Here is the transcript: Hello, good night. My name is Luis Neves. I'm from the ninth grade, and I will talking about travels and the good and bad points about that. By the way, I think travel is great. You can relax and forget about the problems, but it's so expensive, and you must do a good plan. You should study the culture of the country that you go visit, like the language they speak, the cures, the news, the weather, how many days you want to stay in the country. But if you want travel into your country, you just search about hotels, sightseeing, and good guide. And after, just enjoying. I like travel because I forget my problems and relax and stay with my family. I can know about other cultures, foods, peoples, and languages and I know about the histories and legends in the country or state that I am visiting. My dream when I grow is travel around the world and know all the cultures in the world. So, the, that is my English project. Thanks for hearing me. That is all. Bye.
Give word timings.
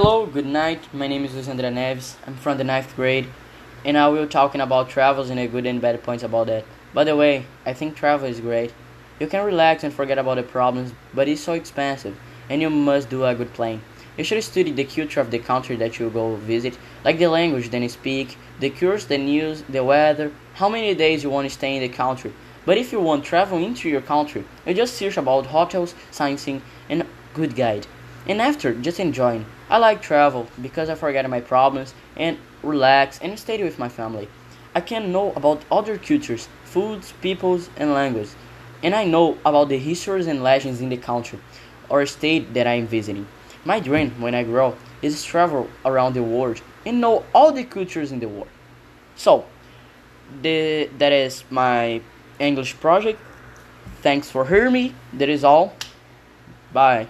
Hello, 0.00 0.26
good 0.26 0.46
night. 0.46 0.94
My 0.94 1.08
name 1.08 1.24
is 1.24 1.34
Luis 1.34 1.48
Neves. 1.48 2.14
I'm 2.24 2.36
from 2.36 2.56
the 2.56 2.62
ninth 2.62 2.94
grade, 2.94 3.26
and 3.84 3.98
I 3.98 4.06
will 4.06 4.28
talking 4.28 4.60
about 4.60 4.88
travels 4.88 5.28
and 5.28 5.40
the 5.40 5.48
good 5.48 5.66
and 5.66 5.80
bad 5.80 6.04
points 6.04 6.22
about 6.22 6.46
that. 6.46 6.64
By 6.94 7.02
the 7.02 7.16
way, 7.16 7.46
I 7.66 7.72
think 7.72 7.96
travel 7.96 8.28
is 8.28 8.38
great. 8.38 8.72
You 9.18 9.26
can 9.26 9.44
relax 9.44 9.82
and 9.82 9.92
forget 9.92 10.16
about 10.16 10.36
the 10.36 10.44
problems, 10.44 10.92
but 11.12 11.26
it's 11.26 11.40
so 11.40 11.54
expensive, 11.54 12.16
and 12.48 12.62
you 12.62 12.70
must 12.70 13.10
do 13.10 13.24
a 13.24 13.34
good 13.34 13.52
plan. 13.54 13.82
You 14.16 14.22
should 14.22 14.40
study 14.44 14.70
the 14.70 14.84
culture 14.84 15.20
of 15.20 15.32
the 15.32 15.40
country 15.40 15.74
that 15.74 15.98
you 15.98 16.10
go 16.10 16.36
visit, 16.36 16.78
like 17.04 17.18
the 17.18 17.26
language 17.26 17.70
they 17.70 17.88
speak, 17.88 18.36
the 18.60 18.70
cures, 18.70 19.06
the 19.06 19.18
news, 19.18 19.64
the 19.68 19.82
weather, 19.82 20.30
how 20.54 20.68
many 20.68 20.94
days 20.94 21.24
you 21.24 21.30
want 21.30 21.48
to 21.48 21.52
stay 21.52 21.74
in 21.74 21.82
the 21.82 21.88
country. 21.88 22.32
But 22.64 22.78
if 22.78 22.92
you 22.92 23.00
want 23.00 23.24
travel 23.24 23.58
into 23.58 23.88
your 23.88 24.02
country, 24.02 24.44
you 24.64 24.74
just 24.74 24.94
search 24.94 25.16
about 25.16 25.46
hotels, 25.46 25.96
sightseeing, 26.12 26.62
and 26.88 27.04
good 27.34 27.56
guide. 27.56 27.88
And 28.26 28.40
after, 28.42 28.74
just 28.74 29.00
enjoying. 29.00 29.46
I 29.70 29.78
like 29.78 30.02
travel 30.02 30.48
because 30.60 30.88
I 30.88 30.94
forget 30.94 31.28
my 31.28 31.40
problems 31.40 31.94
and 32.16 32.38
relax 32.62 33.18
and 33.20 33.38
stay 33.38 33.62
with 33.62 33.78
my 33.78 33.88
family. 33.88 34.28
I 34.74 34.80
can 34.80 35.12
know 35.12 35.32
about 35.32 35.64
other 35.70 35.98
cultures, 35.98 36.48
foods, 36.64 37.12
peoples, 37.20 37.70
and 37.76 37.92
languages 37.92 38.34
and 38.82 38.94
I 38.94 39.04
know 39.04 39.38
about 39.44 39.68
the 39.68 39.78
histories 39.78 40.26
and 40.26 40.42
legends 40.42 40.80
in 40.80 40.88
the 40.88 40.96
country 40.96 41.38
or 41.88 42.04
state 42.06 42.54
that 42.54 42.66
I 42.66 42.74
am 42.74 42.86
visiting. 42.86 43.26
My 43.64 43.80
dream 43.80 44.10
when 44.20 44.34
I 44.34 44.44
grow 44.44 44.76
is 45.02 45.24
travel 45.24 45.68
around 45.84 46.14
the 46.14 46.22
world 46.22 46.60
and 46.86 47.00
know 47.00 47.24
all 47.34 47.52
the 47.52 47.64
cultures 47.64 48.12
in 48.12 48.20
the 48.20 48.28
world. 48.28 48.48
So, 49.16 49.46
the, 50.42 50.88
that 50.98 51.12
is 51.12 51.44
my 51.50 52.00
English 52.38 52.78
project. 52.78 53.20
Thanks 54.02 54.30
for 54.30 54.46
hearing 54.46 54.72
me. 54.72 54.94
That 55.12 55.28
is 55.28 55.42
all. 55.42 55.74
Bye. 56.72 57.08